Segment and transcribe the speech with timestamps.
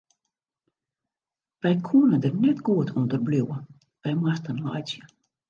[1.61, 3.57] Wy koene der net goed ûnder bliuwe,
[4.01, 5.01] wy moasten laitsje.